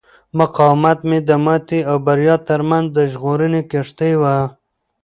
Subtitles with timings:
[0.39, 4.35] مقاومت مې د ماتې او بریا ترمنځ د ژغورنې کښتۍ وه.